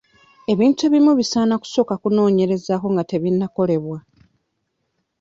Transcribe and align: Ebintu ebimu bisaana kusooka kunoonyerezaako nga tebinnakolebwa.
Ebintu 0.51 0.79
ebimu 0.87 1.11
bisaana 1.19 1.53
kusooka 1.61 1.93
kunoonyerezaako 2.01 2.87
nga 2.93 3.03
tebinnakolebwa. 3.09 3.97